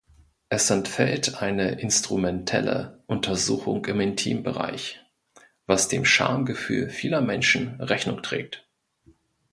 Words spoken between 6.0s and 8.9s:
Schamgefühl vieler Menschen Rechnung trägt.